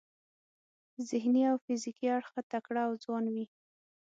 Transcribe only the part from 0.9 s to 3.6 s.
ذهني او فزیکي اړخه تکړه او ځوان وي.